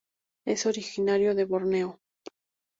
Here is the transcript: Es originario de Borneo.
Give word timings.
Es 0.45 0.65
originario 0.65 1.35
de 1.35 1.45
Borneo. 1.45 1.99